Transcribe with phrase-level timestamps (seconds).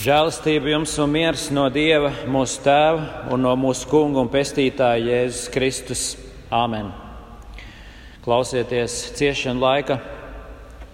[0.00, 5.50] Žēlastība jums un miers no Dieva, mūsu Tēva un no mūsu Kunga un Pestītāja Jēzus
[5.52, 6.04] Kristus.
[6.48, 6.86] Āmen!
[8.24, 9.98] Klausieties ciešanu laika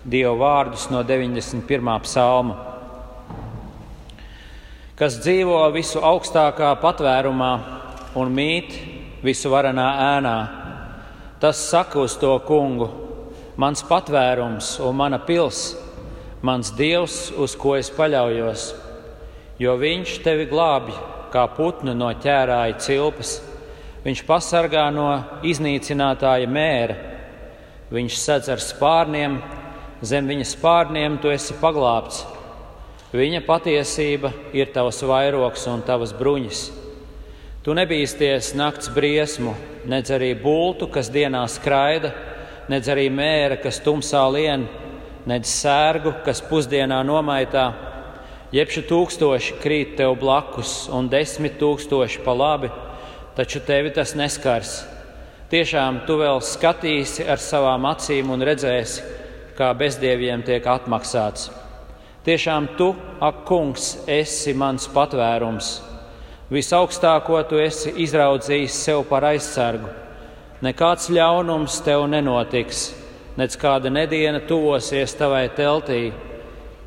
[0.03, 1.93] Dieva vārdus no 91.
[2.03, 2.57] psalma.
[4.99, 7.51] Kas dzīvo visu augstākā patvērumā
[8.19, 8.75] un mīt
[9.23, 9.87] visu varenā
[10.17, 10.39] ēnā,
[11.39, 12.91] tas saka uz to kungu:
[13.55, 15.85] Mans patvērums un mana pilsēta
[16.43, 18.67] mans dievs, uz ko es paļaujos,
[19.59, 20.95] jo viņš tevi glābj
[21.33, 23.37] kā putnu no ķērāja cilpas,
[24.05, 25.09] viņš pasargā no
[25.47, 26.97] iznīcinātāja mēra,
[27.93, 29.39] viņš sedz ar spārniem,
[30.03, 32.25] zem viņa spārniem tu esi paglābts.
[33.17, 36.67] Viņa patiesība ir tavs vairogs un tavas bruņas.
[37.65, 39.55] Tu nebīsties nakts briesmu,
[39.89, 42.13] nedz arī bultu, kas dienā skraida,
[42.71, 44.67] nedz arī mēra, kas tumsā lien,
[45.27, 47.86] nedz sērgu, kas pusdienā nomaitā.
[48.55, 52.71] Jebši tūkstoši krīt tev blakus un desmit tūkstoši pa labi,
[53.35, 54.77] taču tevi tas neskars.
[55.51, 59.03] Tiešām tu vēl skatīsi ar savām acīm un redzēsi,
[59.59, 61.51] kā bezdieviem tiek atmaksāts.
[62.27, 65.73] Tiešām tu, ak, kungs, esi mans patvērums.
[66.51, 69.91] Visaugstāko tu esi izraudzījis sev par aizsargu.
[70.63, 72.87] Nekāds ļaunums tev nenotiks
[73.37, 76.11] nec kāda nediena tuvosies tavai teltī,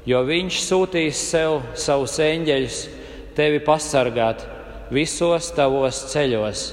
[0.07, 2.79] jo viņš sūtīs sev savus eņģeļus,
[3.37, 4.45] tevi pasargāt
[4.93, 6.63] visos tavos ceļos.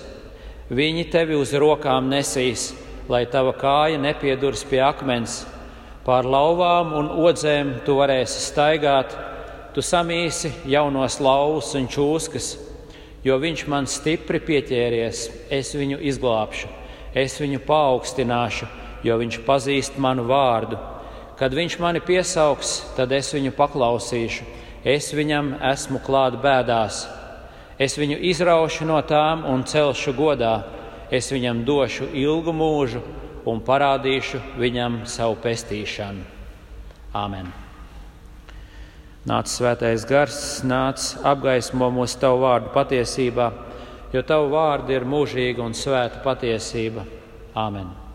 [0.70, 2.72] Viņi tevi uz rokām nesīs,
[3.08, 5.44] lai tava kāja nepiedurs pie akmens.
[6.06, 9.14] Pār lauvām un odzēm tu varēsi staigāt,
[9.74, 12.54] tu samīsi jaunos lauvus un čūskas,
[13.26, 16.70] jo viņš man stipri pieķēries, es viņu izglābšu,
[17.14, 18.70] es viņu paaugstināšu
[19.06, 20.78] jo viņš pazīst manu vārdu.
[21.36, 24.46] Kad viņš mani piesaugs, tad es viņu paklausīšu.
[24.86, 27.02] Es viņam esmu klāt bēdās.
[27.76, 30.62] Es viņu izraušu no tām un celšu godā.
[31.12, 33.02] Es viņam došu ilgu mūžu
[33.46, 36.24] un parādīšu viņam savu pestīšanu.
[37.16, 37.52] Āmen!
[39.26, 43.50] Nāc, svētais gars, nāc, apgaismo mūsu tavu vārdu patiesībā,
[44.14, 47.04] jo tavu vārdu ir mūžīga un svēta patiesība.
[47.58, 48.05] Āmen!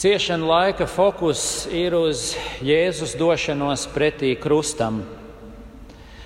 [0.00, 2.30] Ciešana laika fokus ir uz
[2.64, 5.02] Jēzus došanos pretī krustam.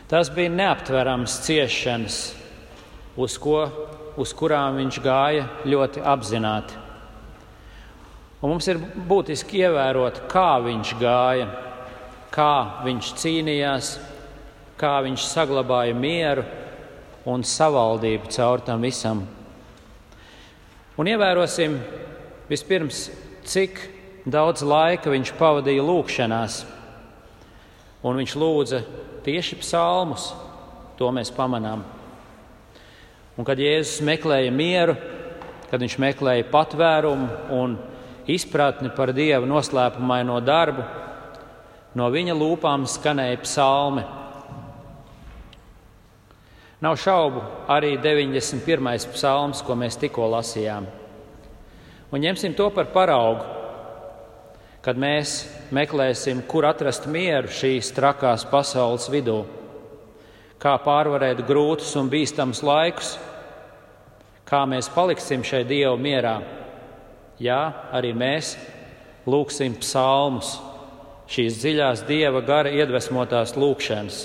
[0.06, 2.18] Tas bija neaptverams ciešanas,
[3.18, 3.64] uz, ko,
[4.14, 6.78] uz kurām viņš gāja ļoti apzināti.
[8.44, 8.78] Un mums ir
[9.10, 11.50] būtiski ievērot, kā viņš gāja,
[12.30, 12.54] kā
[12.86, 13.90] viņš cīnījās,
[14.78, 16.46] kā viņš saglabāja mieru
[17.26, 19.26] un savaldību caur tam visam.
[20.94, 21.80] Un ievērosim
[22.46, 23.08] vispirms
[23.48, 23.80] cik
[24.24, 26.62] daudz laika viņš pavadīja lūgšanās.
[28.04, 28.80] Un viņš lūdza
[29.24, 30.30] tieši psalmus,
[30.98, 31.84] to mēs pamanām.
[33.34, 34.94] Un kad Jēzus meklēja mieru,
[35.70, 37.78] kad viņš meklēja patvērumu un
[38.30, 40.84] izpratni par Dieva noslēpumaino darbu,
[41.98, 44.04] no viņa lūpām skanēja psalmi.
[46.84, 47.40] Nav šaubu,
[47.72, 49.08] arī 91.
[49.14, 50.86] psalms, ko mēs tikko lasījām.
[52.14, 53.42] Un ņemsim to par paraugu,
[54.84, 55.32] kad mēs
[55.74, 59.40] meklēsim, kur atrast mieru šīs trakās pasaules vidū,
[60.62, 63.16] kā pārvarēt grūtus un bīstamus laikus,
[64.46, 66.36] kā mēs paliksim šai Dieva mierā.
[67.42, 67.58] Jā,
[67.90, 68.54] arī mēs
[69.26, 70.54] lūgsim psalmus,
[71.34, 74.22] šīs dziļās Dieva gara iedvesmotās lūkšanas.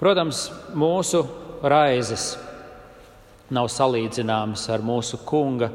[0.00, 1.26] Protams, mūsu
[1.60, 2.38] raizes
[3.54, 5.70] nav salīdzināmas ar mūsu kunga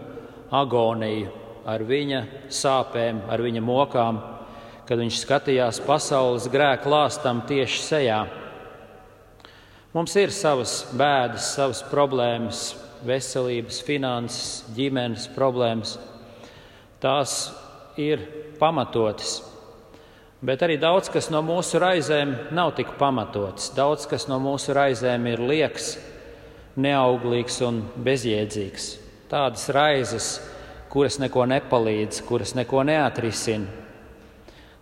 [0.53, 1.31] agoniju,
[1.66, 2.22] ar viņa
[2.53, 4.19] sāpēm, ar viņa mokām,
[4.88, 8.22] kad viņš skatījās pasaules grēku lāstam tieši sejā.
[9.94, 12.73] Mums ir savas bēdas, savas problēmas,
[13.06, 15.98] veselības, finanses, ģimenes problēmas.
[17.03, 17.51] Tās
[18.00, 18.24] ir
[18.59, 19.42] pamatotas.
[20.44, 23.69] Bet arī daudz kas no mūsu raizēm nav tik pamatots.
[23.77, 25.94] Daudz kas no mūsu raizēm ir liekas,
[26.80, 28.90] neauglīgs un bezjēdzīgs.
[29.30, 30.28] Tādas raizes,
[30.94, 33.81] kuras neko nepalīdz, kuras neko neatrisina.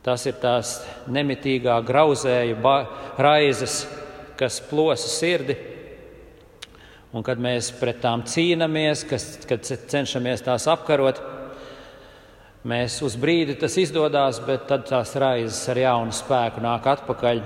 [0.02, 0.80] Tas ir tās
[1.14, 2.58] nemitīgā grauzēju
[3.22, 3.84] raizes,
[4.40, 5.56] kas plosa sirdi.
[7.14, 9.04] Un kad mēs pret tām cīnāmies,
[9.46, 11.20] kad cenšamies tās apkarot,
[12.66, 17.44] mēs uz brīdi tas izdodas, bet tad tās raizes ar jaunu spēku nāk atpakaļ.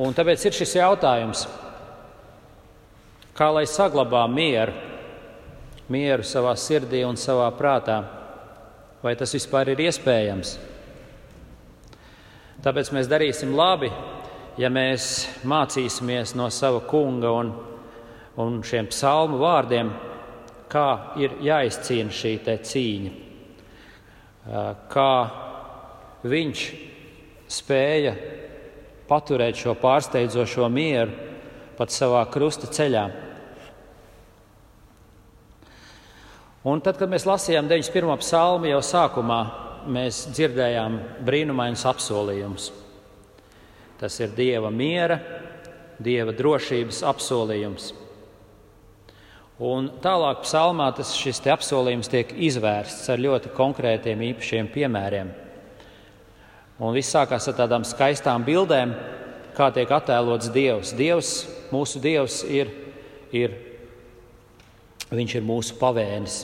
[0.00, 1.44] Un tāpēc ir šis jautājums,
[3.42, 4.70] kā lai saglabā mieru
[5.90, 7.96] mieru savā sirdī un savā prātā.
[9.02, 10.52] Vai tas vispār ir iespējams?
[12.62, 13.90] Tāpēc mēs darīsim labi,
[14.62, 15.08] ja mēs
[15.42, 17.50] mācīsimies no sava kunga un,
[18.38, 19.90] un šiem psalmu vārdiem,
[20.70, 20.86] kā
[21.18, 23.10] ir jāizcīna šī cīņa,
[24.94, 25.10] kā
[26.22, 26.62] viņš
[27.50, 28.14] spēja
[29.10, 31.10] paturēt šo pārsteidzošo mieru
[31.76, 33.04] pat savā krusta ceļā.
[36.62, 38.12] Un tad, kad mēs lasījām 91.
[38.22, 39.38] psalmu, jau sākumā
[39.90, 42.68] mēs dzirdējām brīnumainus apsolījumus.
[43.98, 45.18] Tas ir Dieva miera,
[46.02, 47.88] Dieva drošības apsolījums.
[49.62, 55.34] Un tālāk psalmā tas, šis apsolījums tiek izvērsts ar ļoti konkrētiem īpašiem piemēriem.
[56.82, 58.94] Un viss sākās ar tādām skaistām bildēm,
[59.58, 60.94] kā tiek attēlots Dievs.
[60.98, 61.34] Dievs,
[61.74, 62.70] mūsu Dievs, ir,
[63.34, 63.54] ir,
[65.12, 66.42] viņš ir mūsu pavēnis,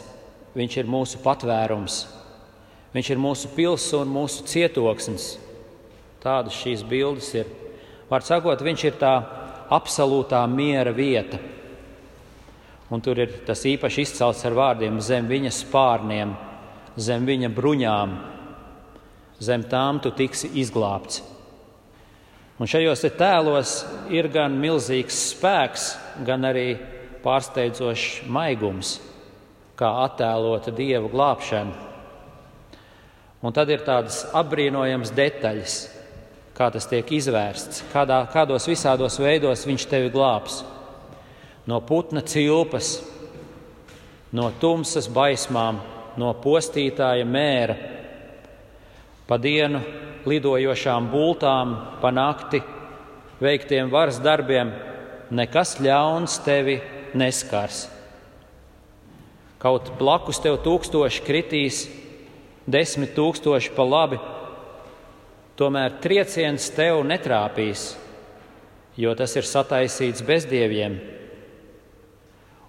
[0.56, 1.98] viņš ir mūsu patvērums,
[2.94, 5.28] viņš ir mūsu pilsēta un mūsu cietoksnis.
[6.18, 7.46] Tādas šīs bildes ir.
[8.10, 9.12] Var sakot, viņš ir tā
[9.70, 11.38] absolūtā miera vieta.
[12.90, 16.32] Un tur ir tas īpaši izcelts ar vārdiem zem viņa spārniem,
[16.96, 18.14] zem viņa bruņām,
[19.44, 21.20] zem tām tu tiksi izglābts.
[22.58, 23.72] Un šajos tēlos
[24.10, 25.92] ir gan milzīgs spēks,
[26.26, 26.72] gan arī
[27.22, 28.98] pārsteidzošs maigums,
[29.78, 31.86] kā attēlota dieva glābšana.
[33.38, 35.76] Un tad ir tādas apbrīnojamas detaļas,
[36.58, 40.64] kā tas tiek izvērsts, kādā, kādos visādos veidos viņš tevi glābs.
[41.68, 42.96] No putna cilpas,
[44.34, 45.78] no tumsas baismām,
[46.18, 47.76] no postītāja mēra,
[49.28, 49.84] pa dienu
[50.26, 52.62] lidojošām bultām, pa nakti
[53.38, 54.72] veiktiem varas darbiem,
[55.30, 56.80] nekas ļauns tevi
[57.16, 57.86] neskars.
[59.58, 61.84] Kaut blakus tev tūkstoši kritīs,
[62.68, 64.18] desmit tūkstoši pa labi,
[65.58, 67.90] tomēr trieciens tev netrāpīs,
[68.98, 70.98] jo tas ir sataisīts bezdieviem.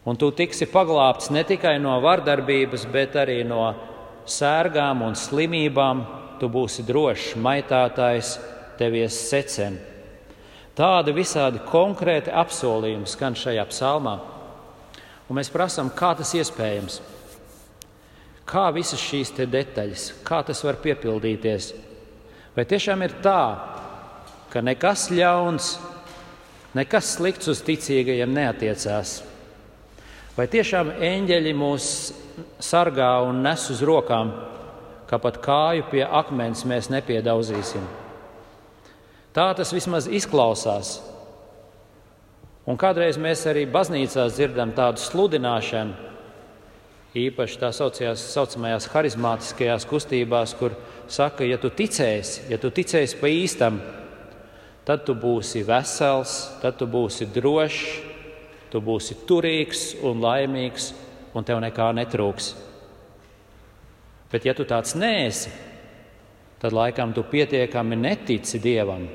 [0.10, 3.68] Un tu tiksi paglābts ne tikai no vardarbības, bet arī no
[4.30, 6.06] sērgām un slimībām,
[6.40, 8.38] tu būsi drošs, maitātājs,
[8.80, 9.78] tevies secen.
[10.78, 14.18] Tādi visādi konkrēti apsolījumi skan šajā psalmā.
[15.30, 17.00] Un mēs prasām, kā tas iespējams?
[18.50, 21.74] Kā visas šīs detaļas, kā tas var piepildīties?
[22.56, 23.42] Vai tiešām ir tā,
[24.50, 25.76] ka nekas ļauns,
[26.74, 29.20] nekas slikts uz ticīgajiem neatiecās?
[30.38, 31.90] Vai tiešām eņģeļi mūs
[32.64, 34.34] sargā un nes uz rokām?
[35.10, 37.82] ka pat kāju pie akmens mēs nepiedauzīsim.
[39.40, 40.98] Tā tas vismaz izklausās.
[42.68, 45.94] Un kādreiz mēs arī baznīcās dzirdam tādu sludināšanu,
[47.16, 50.76] īpaši tā saucajās, saucamajās harizmātiskajās kustībās, kur
[51.08, 53.78] saka, ja tu ticēsi, ja tu ticēsi pa īstam,
[54.84, 57.88] tad tu būsi vesels, tad tu būsi drošs,
[58.76, 60.90] tu būsi turīgs un laimīgs,
[61.32, 62.52] un tev nekā netrūks.
[64.36, 65.56] Bet, ja tu tāds nēsi,
[66.60, 69.08] tad laikam tu pietiekami netici Dievam.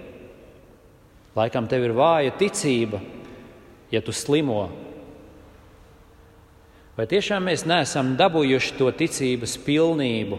[1.34, 3.00] Laikam tev ir vāja ticība,
[3.90, 4.68] ja tu slimo.
[6.94, 10.38] Vai tiešām mēs neesam dabūjuši to ticības pilnību,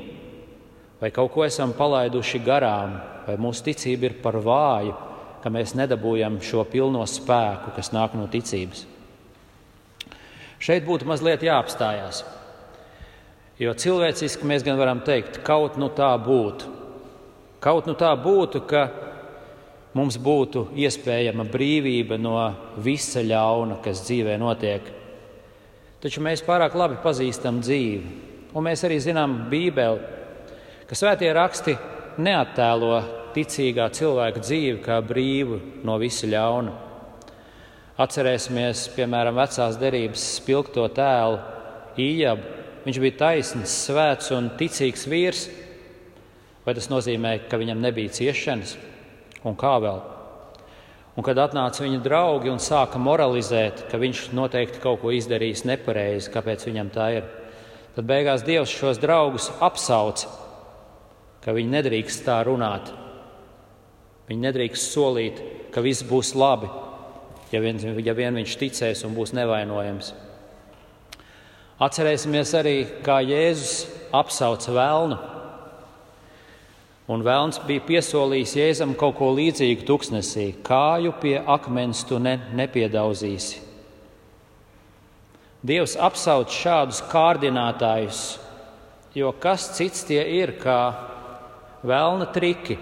[1.01, 4.95] vai kaut ko esam palaiduši garām, vai mūsu ticība ir par vāju,
[5.43, 8.85] ka mēs nedabūjam šo pilno spēku, kas nāk no ticības?
[10.63, 12.23] Šeit būtu mazliet jāapstājās.
[13.59, 16.71] Jo cilvēciski mēs gan varam teikt, kaut nu tā būtu.
[17.63, 18.87] Kaut nu tā būtu, ka
[19.95, 22.35] mums būtu iespējama brīvība no
[22.83, 24.87] visa ļauna, kas dzīvē notiek.
[26.03, 28.15] Taču mēs pārāk labi pazīstam dzīvi,
[28.53, 30.03] un mēs arī zinām Bībeli,
[30.85, 31.77] ka svētie raksti
[32.21, 32.97] neattēlo
[33.35, 36.81] ticīgā cilvēka dzīvi kā brīvu no visa ļauna.
[38.03, 41.39] Atcerēsimies, piemēram, vecās derības spilgto tēlu
[41.95, 42.49] Ījabu,
[42.83, 45.45] viņš bija taisns, svēts un ticīgs vīrs,
[46.65, 48.75] vai tas nozīmē, ka viņam nebija ciešanas
[49.45, 50.01] un kā vēl?
[51.15, 56.31] Un kad atnāca viņa draugi un sāka moralizēt, ka viņš noteikti kaut ko izdarījis nepareizi,
[56.33, 57.29] kāpēc viņam tā ir,
[57.95, 60.27] tad beigās Dievs šos draugus apsauca,
[61.45, 62.91] ka viņi nedrīkst tā runāt.
[64.27, 65.39] Viņi nedrīkst solīt,
[65.71, 66.67] ka viss būs labi,
[67.53, 70.11] ja vien, ja vien viņš ticēs un būs nevainojams.
[71.85, 73.85] Atcerēsimies arī, kā Jēzus
[74.15, 75.17] apsauca vēlnu.
[77.05, 83.61] Un vēlns bija piesolījis Jēzum kaut ko līdzīgu tuksnesī- kāju pie akmens tu ne, nepiedauzīsi.
[85.65, 88.39] Dievs apsauc šādus kārdinātājus,
[89.13, 90.95] jo kas cits tie ir kā
[91.85, 92.77] vēlna triki?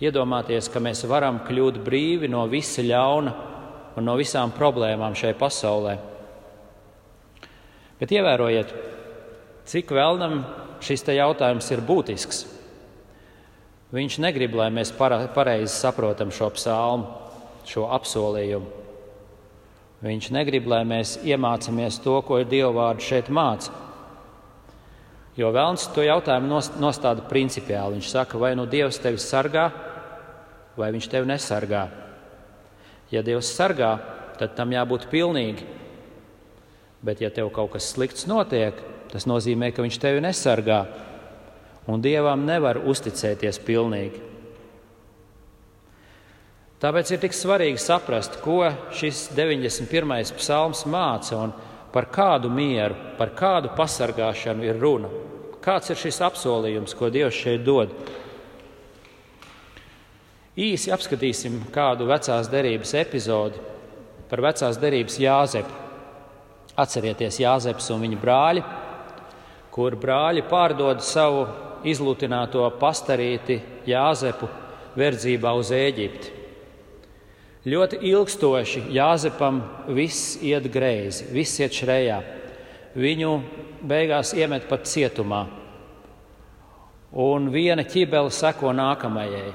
[0.00, 3.34] Iedomāties, ka mēs varam kļūt brīvi no visa ļauna
[3.96, 5.98] un no visām problēmām šajā pasaulē.
[8.00, 8.72] Bet ievērojiet,
[9.64, 10.44] cik vēlnam
[10.82, 12.61] šis jautājums ir būtisks.
[13.92, 17.10] Viņš negrib, lai mēs pareizi saprotam šo psalmu,
[17.68, 18.78] šo apsolījumu.
[20.02, 23.70] Viņš negrib, lai mēs iemācāmies to, ko ir Dieva vārds šeit māca.
[25.36, 28.00] Jo Vēlns to jautājumu nostāda principiāli.
[28.00, 29.68] Viņš saka, vai nu Dievs tevi sargā,
[30.76, 31.84] vai viņš tevi nesargā.
[33.12, 33.92] Ja Dievs sargā,
[34.40, 35.68] tad tam jābūt pilnīgi.
[37.02, 38.76] Bet, ja tev kaut kas slikts notiek,
[39.12, 40.82] tas nozīmē, ka viņš tevi nesargā.
[41.90, 44.20] Un Dievam nevar uzticēties pilnīgi.
[46.82, 50.32] Tāpēc ir tik svarīgi saprast, ko šis 91.
[50.38, 51.52] psalms māca un
[51.94, 55.10] par kādu mieru, par kādu pasargāšanu ir runa.
[55.62, 57.92] Kāds ir šis apsolījums, ko Dievs šeit dod?
[60.58, 63.62] Īsi apskatīsim kādu vecās derības epizodi
[64.28, 65.78] par vecās derības Jāzepu.
[66.82, 68.64] Atcerieties Jāzeps un viņa brāļi,
[69.72, 71.46] kur brāļi pārdod savu
[71.88, 74.48] izlutināto pastarīti Jāzepu
[74.98, 76.38] verdzībā uz Ēģipti.
[77.62, 79.62] Ļoti ilgstoši Jāzepam
[79.94, 82.18] viss iet greizi, viss iet šrējā.
[82.98, 83.36] Viņu
[83.88, 85.44] beigās iemet pat cietumā.
[87.12, 89.52] Un viena ķibele seko nākamajai,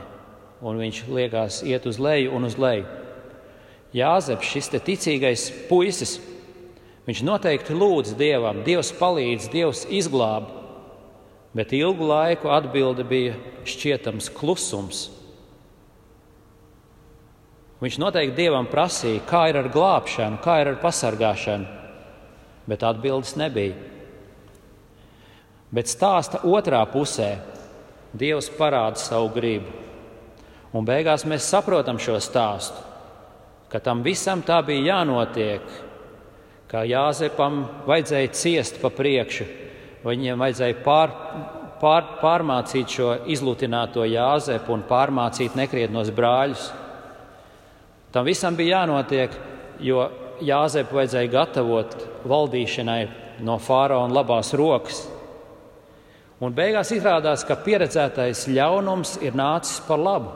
[0.65, 2.87] un viņš liekas iet uz leju un uz leju.
[3.97, 6.17] Jāzeps, šis ticīgais puisis,
[7.07, 10.49] viņš noteikti lūdz Dievam, Dievs palīdz, Dievs izglāb,
[11.55, 13.37] bet ilgu laiku atbilde bija
[13.67, 15.07] šķietams klusums
[17.77, 21.67] Viņš noteikti Dievam prasīja, kā ir ar glābšanu, kā ir ar pasargāšanu,
[22.65, 23.75] bet atbildes nebija.
[25.69, 27.35] Bet stāsta otrā pusē
[28.17, 29.69] Dievs parāda savu gribu.
[30.73, 32.81] Un beigās mēs saprotam šo stāstu,
[33.69, 35.61] ka tam visam tā bija jānotiek,
[36.67, 39.47] kā Jāzepam vajadzēja ciest pa priekšu,
[40.03, 41.13] viņiem vajadzēja pār,
[41.81, 46.69] pār, pārmācīt šo izlutināto Jāzepu un pārmācīt nekrietnos brāļus.
[48.11, 49.35] Tam visam bija jānotiek,
[49.83, 50.09] jo
[50.43, 51.95] Jāzepu vajadzēja gatavot
[52.27, 53.01] valdīšanai
[53.47, 55.05] no faraona labās rokas.
[56.37, 60.35] Un beigās izrādās, ka pieredzētais ļaunums ir nācis par labu.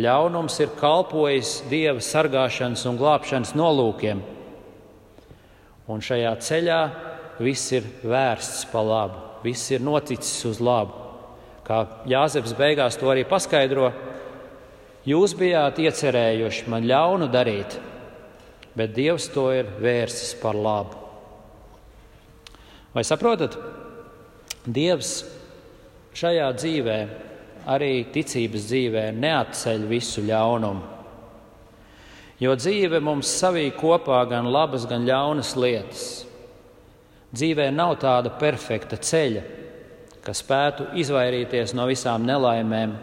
[0.00, 4.22] Ļaunums ir kalpojis dieva sargāšanas un glābšanas nolūkiem.
[5.86, 6.80] Un šajā ceļā
[7.38, 11.04] viss ir vērsts pa labu, viss ir noticis uz labu.
[11.66, 13.92] Kā Jāzeps beigās to arī paskaidro,
[15.06, 17.76] Jūs bijāt iecerējuši man ļaunu darīt,
[18.74, 20.98] bet Dievs to ir vērsis par labu.
[22.90, 23.54] Vai saprotat?
[24.66, 25.20] Dievs
[26.16, 26.98] šajā dzīvē,
[27.70, 30.95] arī ticības dzīvē, neatceļ visu ļaunumu.
[32.40, 36.06] Jo dzīve mums savī kopā gan labas, gan ļaunas lietas.
[37.32, 39.42] Dzīvē nav tāda perfekta ceļa,
[40.24, 42.94] kas spētu izvairīties no visām nelaimēm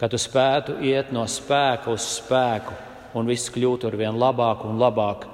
[0.00, 2.72] ka tu spētu iet no spēka uz spēku
[3.20, 5.26] un viss kļūtu ar vien labāk un labāk.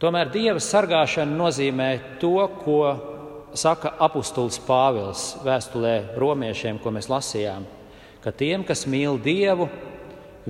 [0.00, 1.88] Tomēr dieva sargāšana nozīmē
[2.22, 2.78] to, ko
[3.58, 7.66] saka apustulis Pāvils vēstulē romiešiem, ko mēs lasījām,
[8.24, 9.68] ka tiem, kas mīl Dievu,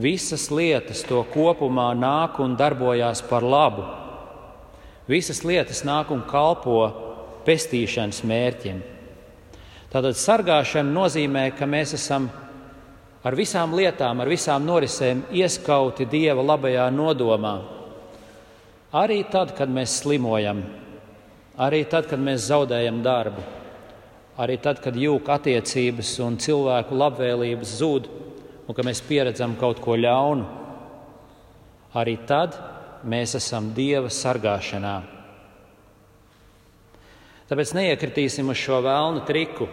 [0.00, 3.86] visas lietas to kopumā nāk un darbojās par labu.
[5.10, 6.82] Visas lietas nāk un kalpo
[7.46, 8.82] pestīšanas mērķim.
[9.90, 12.28] Tātad sargāšana nozīmē, ka mēs esam
[13.26, 17.56] ar visām lietām, ar visām norisēm ieskauti Dieva labajā nodomā.
[18.96, 20.62] Arī tad, kad mēs slimojam,
[21.58, 23.42] arī tad, kad mēs zaudējam darbu,
[24.40, 28.08] arī tad, kad jūka attiecības un cilvēku labvēlības zūd
[28.66, 30.46] un ka mēs pieredzam kaut ko ļaunu,
[32.00, 32.56] arī tad
[33.04, 34.96] mēs esam Dieva sargāšanā.
[37.50, 39.66] Tāpēc neiekritīsim uz šo vēlnu triku.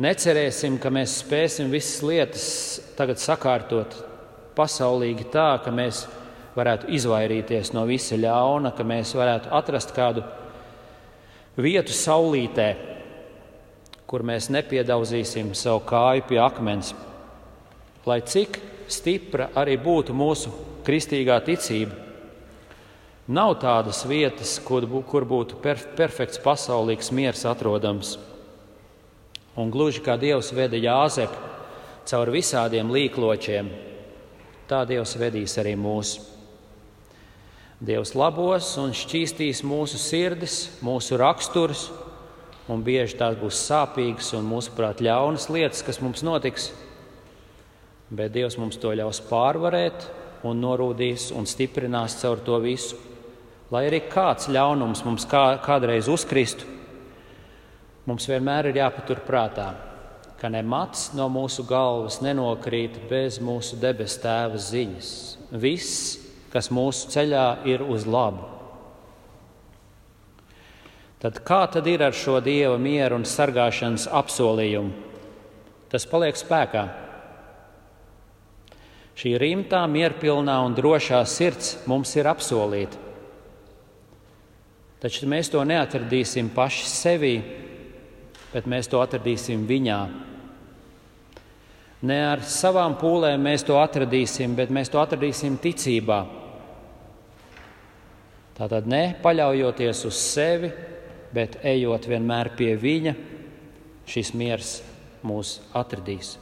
[0.00, 2.46] Necerēsim, ka mēs spēsim visas lietas
[2.98, 3.94] tagad sakārtot
[4.56, 6.06] pasaulīgi tā, ka mēs
[6.56, 10.24] varētu izvairīties no visa ļauna, ka mēs varētu atrast kādu
[11.60, 12.93] vietu saulītē,
[14.06, 16.94] kur mēs nepiedauzīsim savu kāju pie akmens.
[18.06, 20.52] Lai cik stipra arī būtu mūsu
[20.84, 22.04] kristīgā ticība,
[23.24, 28.18] Nav tādas vietas, kur, kur būtu perf perfekts pasaulīgs miers atrodams.
[29.56, 31.38] Un gluži kā Dievs veda Jāzepu
[32.04, 33.70] caur visādiem līkločiem,
[34.68, 36.18] tā Dievs vedīs arī mūs.
[37.80, 41.88] Dievs labos un šķīstīs mūsu sirdis, mūsu raksturus,
[42.68, 46.70] un bieži tās būs sāpīgas un, mūsuprāt, ļaunas lietas, kas mums notiks.
[48.14, 50.06] Bet Dievs mums to ļaus pārvarēt,
[50.44, 52.98] un norūdīs un stiprinās caur to visu.
[53.72, 56.68] Lai arī kāds ļaunums mums kā, kādreiz uzkristu,
[58.06, 59.70] mums vienmēr ir jāpatur prātā,
[60.40, 65.12] ka ne mats no mūsu galvas nenokrīt bez mūsu debes tēva ziņas.
[65.50, 66.18] Viss,
[66.52, 68.53] kas mūsu ceļā ir uz labu.
[71.24, 74.90] Tad kā tad ir ar šo dieva miera un sargāšanas apsolījumu?
[75.88, 76.82] Tas paliek spēkā.
[79.16, 83.00] Šī rimtā, mierpilnā un drošā sirds mums ir apsolīta.
[85.00, 87.34] Taču mēs to neatradīsim paši sevī,
[88.52, 89.98] bet mēs to atradīsim viņā.
[92.04, 96.24] Ne ar savām pūlēm mēs to atradīsim, bet mēs to atradīsim ticībā.
[98.60, 100.68] Tātad ne paļaujoties uz sevi,
[101.34, 103.14] bet ejot vienmēr pie viņa,
[104.08, 104.78] šis miers
[105.26, 106.36] mūs atradīs.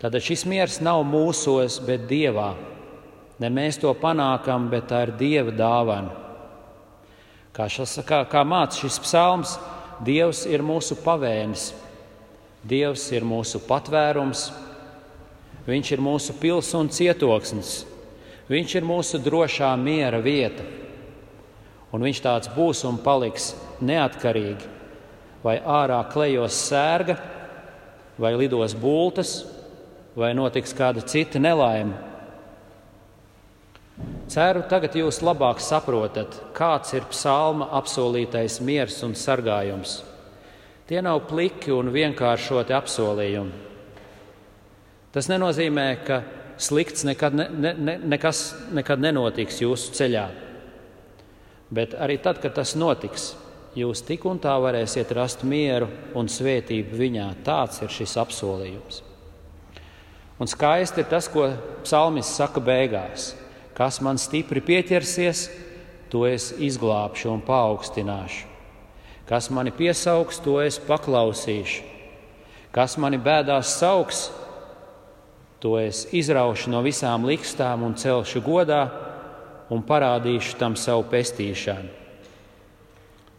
[0.00, 2.54] Tātad šis miers nav mūsos, bet Dievā.
[3.40, 6.14] Ne mēs to panākam, bet tā ir Dieva dāvana.
[7.56, 9.56] Kā, šas, kā, kā māca šis psalms,
[10.04, 11.70] Dievs ir mūsu pavēnis,
[12.64, 14.50] Dievs ir mūsu patvērums,
[15.66, 17.82] Viņš ir mūsu pils un cietoksnis,
[18.48, 20.64] Viņš ir mūsu drošā miera vieta.
[21.90, 24.68] Un Viņš tāds būs un paliks neatkarīgi,
[25.42, 27.16] vai ārā klejos sērga,
[28.20, 29.40] vai lidos bultas,
[30.14, 31.96] vai notiks kāda cita nelaime.
[34.30, 40.00] Ceru, tagad jūs labāk saprotat, kāds ir psalma apsolītais miers un sargājums.
[40.86, 43.66] Tie nav pliki un vienkāršoti apsolījumi.
[45.10, 46.20] Tas nenozīmē, ka
[46.62, 48.44] slikts nekad, ne, ne, nekas
[48.74, 50.28] nekad nenotiks jūsu ceļā.
[51.70, 53.34] Bet arī tad, kad tas notiks,
[53.78, 55.86] jūs tik un tā varēsiet rast mieru
[56.18, 57.28] un svētību viņā.
[57.46, 59.04] Tāds ir šis apsolījums.
[60.40, 61.50] Un skaisti ir tas, ko
[61.84, 63.34] psalmis saka beigās.
[63.76, 65.46] Kas man stipri pieķersies,
[66.10, 68.48] to es izglābšu un paaugstināšu.
[69.30, 71.84] Kas mani piesaugs, to es paklausīšu.
[72.74, 74.24] Kas mani bēdās sauks,
[75.62, 78.82] to es izraušu no visām likstām un celšu godā
[79.70, 81.96] un parādīšu tam savu pestīšanu.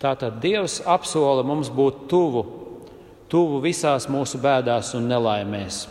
[0.01, 2.41] Tātad Dievs apsola mums būt tuvu,
[3.29, 5.83] tuvu visās mūsu bēdās un nelaimēs.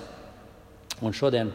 [1.01, 1.53] Un šodien,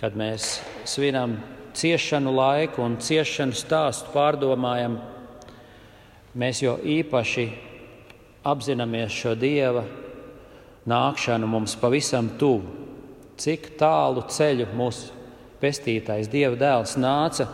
[0.00, 0.56] kad mēs
[0.88, 1.38] svinam
[1.76, 4.98] ciešanu laiku un ciešanu stāstu pārdomājam,
[6.34, 7.46] mēs jau īpaši
[8.50, 9.84] apzināmies šo Dieva
[10.90, 12.78] nākšanu mums pavisam tuvu.
[13.40, 15.14] Cik tālu ceļu mūsu
[15.62, 17.46] pestītājs, Dieva dēls, nāca,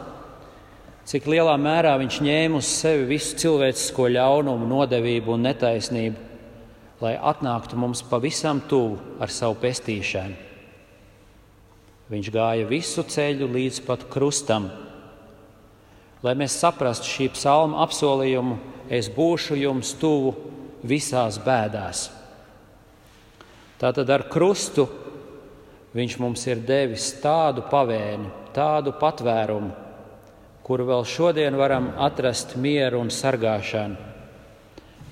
[1.07, 6.25] cik lielā mērā viņš ņēma uz sevi visu cilvēcisko ļaunumu, nodevību un netaisnību,
[7.03, 10.42] lai atnāktu mums pavisam tuvu ar savu pestīšanu.
[12.11, 14.69] Viņš gāja visu ceļu līdz pat krustam.
[16.23, 18.59] Lai mēs saprastu šī psalma apsolījumu,
[18.90, 20.35] es būšu jums tuvu
[20.87, 22.07] visās bēdās.
[23.77, 24.87] Tātad ar krustu
[25.97, 29.86] viņš mums ir devis tādu pavēni, tādu patvērumu,
[30.66, 34.14] kuru vēl šodien varam atrast mieru un sargāšanu.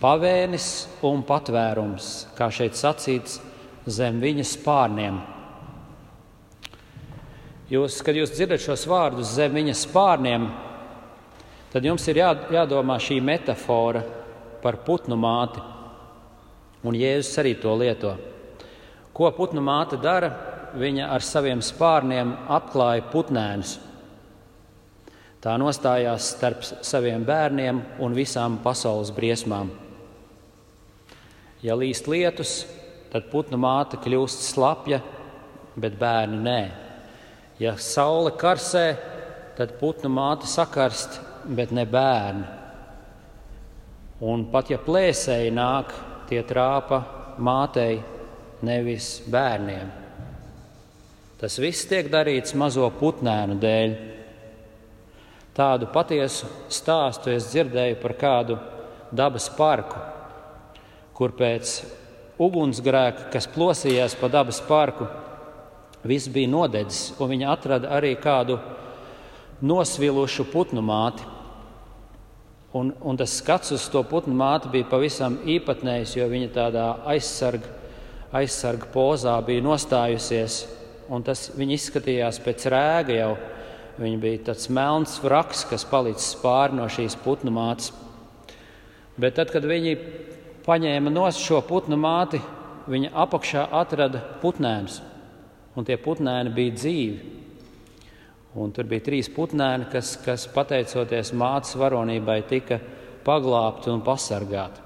[0.03, 0.67] Pavēnis
[1.07, 3.39] un patvērums, kā šeit sacīts,
[3.87, 5.21] zem viņa spārniem.
[7.71, 10.49] Jūs, kad jūs dzirdat šos vārdus zem viņa spārniem,
[11.73, 14.03] tad jums ir jā, jādomā šī metāfora
[14.61, 15.63] par putnu māti.
[16.85, 18.17] Un Jēzus arī to lieto.
[19.15, 20.35] Ko putnu māte dara?
[20.75, 23.79] Viņa ar saviem spārniem apklāja putnēnus.
[25.45, 29.69] Tā nostājās starp saviem bērniem un visām pasaules briesmām.
[31.61, 32.63] Ja līst lietus,
[33.13, 35.03] tad putnu māte kļūst slapja,
[35.77, 36.63] bet bērni nē.
[37.61, 38.87] Ja saule karsē,
[39.59, 42.49] tad putnu māte sakarst, bet ne bērni.
[44.25, 45.93] Un pat ja plēsēji nāk,
[46.31, 47.03] tie trāpa
[47.37, 48.01] mātei,
[48.65, 49.93] nevis bērniem.
[51.37, 54.14] Tas viss tiek darīts mazo putnēnu dēļ.
[55.55, 58.59] Tādu patiesu stāstu es dzirdēju par kādu
[59.15, 60.01] dabas parku,
[61.15, 61.77] kur pēc
[62.43, 65.07] ugunsgrēka, kas plosījās pa dabas parku,
[66.05, 68.59] Viss bija nodedzis, un viņa atrada arī kādu
[69.65, 71.25] nosvilušu putnu māti.
[72.77, 77.71] Un, un tas skats uz to putnu māti bija pavisam īpatnējs, jo viņa tādā aizsarga,
[78.37, 80.59] aizsarga pozā bija nostājusies
[81.25, 83.33] tas viņi izskatījās pēc rēga jau.
[83.95, 87.93] Viņa bija tāds melns vraks, kas palicis pāri no šīs putnu mātes.
[89.15, 89.95] Bet tad, kad viņi
[90.67, 92.41] paņēma no šo putnu māti,
[92.91, 94.99] viņa apakšā atrada putnēnus,
[95.79, 97.31] un tie putnēni bija dzīvi.
[98.59, 102.81] Un tur bija trīs putnēni, kas, kas pateicoties mātes varonībai, tika
[103.27, 104.83] paglābti un pasargāti.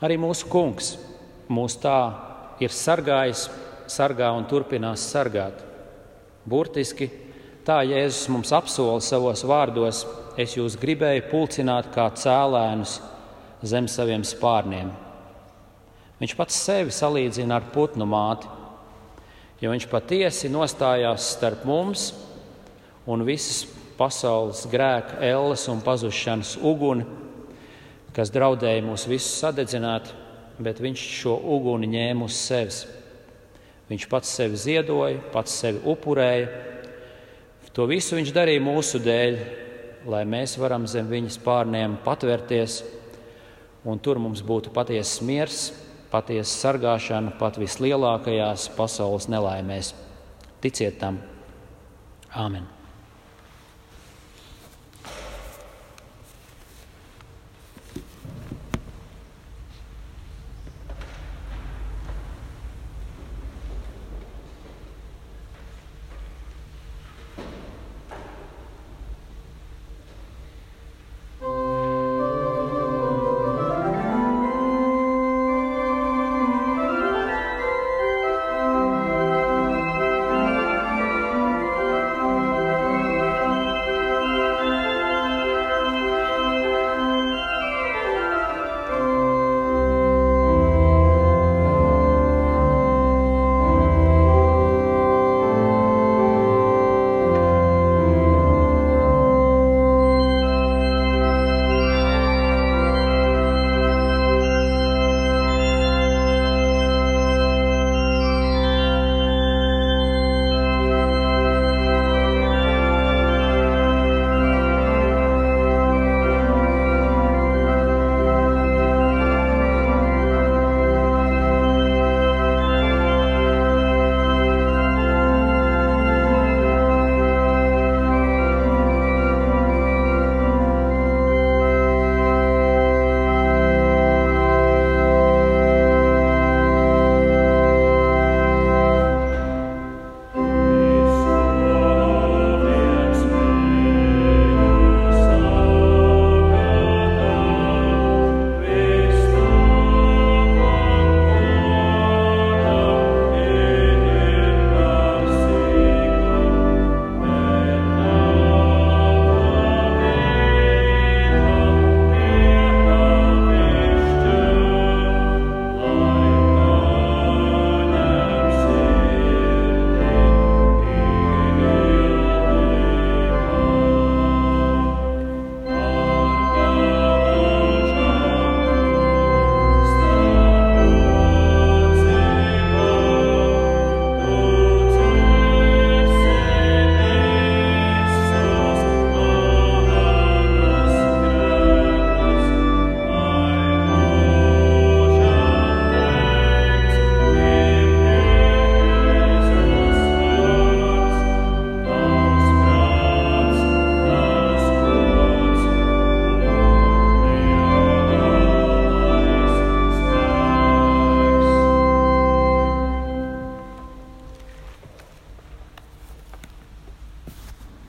[0.00, 0.94] Arī mūsu kungs
[1.50, 1.98] mūs tā
[2.62, 3.48] ir sargājis,
[3.90, 5.66] sargā un turpinās sargāt.
[6.46, 7.10] Burtiski
[7.70, 10.04] tā Jēzus mums apsola savos vārdos:
[10.36, 12.98] Es jūs gribēju pulcināt kā cēlēnus
[13.62, 14.90] zem saviem spārniem.
[16.20, 18.60] Viņš pats sevi salīdzina ar putnu māti
[19.60, 22.10] jo viņš patiesi nostājās starp mums
[23.10, 23.66] un visas
[23.98, 27.04] pasaules grēka, elles un pazušanas uguni,
[28.16, 30.08] kas draudēja mūs visus sadedzināt,
[30.60, 32.80] bet viņš šo uguni ņēma uz sevis.
[33.90, 36.48] Viņš pats sevi ziedoja, pats sevi upurēja.
[37.76, 39.36] To visu viņš darīja mūsu dēļ,
[40.10, 42.80] lai mēs varam zem viņas pārniem patvērties,
[43.86, 45.68] un tur mums būtu patiesa miers,
[46.10, 49.94] patiesa sargāšana pat vislielākajās pasaules nelaimēs.
[50.60, 51.22] Ticiet tam!
[52.34, 52.79] Āmen!